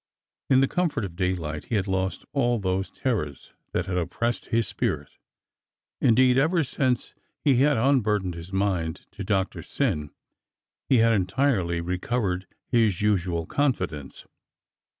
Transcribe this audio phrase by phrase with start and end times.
[0.49, 4.67] In the comfort of daylight he had lost all those terrors that had oppressed his
[4.67, 5.09] spirit;
[6.01, 10.09] indeed, ever since he had unburdened his mind to Doctor Syn
[10.89, 14.25] he had entirely recovered his usual confidence.